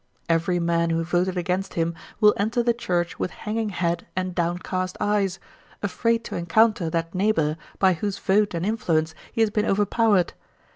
[0.27, 4.97] Every man who voted against him will enter the church with hanging head and downcast
[4.99, 5.37] eyes,
[5.83, 10.33] afraid to encounter that neighbour by whose vote and influence he has been overpowered.